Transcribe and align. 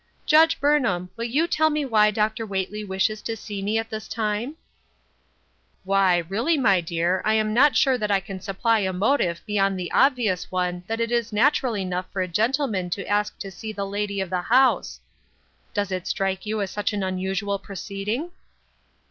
"Judge 0.25 0.59
Burnham, 0.59 1.11
will 1.15 1.25
you 1.25 1.45
tell 1.45 1.69
me 1.69 1.85
why 1.85 2.09
Dr. 2.09 2.43
Whately 2.43 2.83
wishes 2.83 3.21
to 3.21 3.37
see 3.37 3.61
me 3.61 3.77
at 3.77 3.91
this 3.91 4.07
time?"" 4.07 4.55
Why, 5.83 6.17
really, 6.27 6.57
my 6.57 6.81
dear, 6.81 7.21
I 7.23 7.35
am 7.35 7.53
not 7.53 7.75
sure 7.75 7.99
that 7.99 8.09
I 8.09 8.19
can 8.19 8.39
supply 8.41 8.79
a 8.79 8.93
motive 8.93 9.41
beyond 9.45 9.77
the 9.79 9.91
obvious 9.91 10.49
one 10.51 10.83
that 10.87 10.99
it 10.99 11.11
is 11.11 11.31
natural 11.31 11.77
enough 11.77 12.11
for 12.11 12.23
a 12.23 12.27
gentleman 12.27 12.89
to 12.89 13.05
ask 13.07 13.37
to 13.37 13.51
see 13.51 13.71
the 13.71 13.85
lady 13.85 14.19
of 14.21 14.31
the 14.31 14.41
house. 14.41 15.01
Does 15.71 15.91
it 15.91 16.07
strike 16.07 16.47
you 16.47 16.61
as 16.61 16.71
such 16.71 16.93
an 16.93 17.03
unusual 17.03 17.59
proceeding 17.59 18.31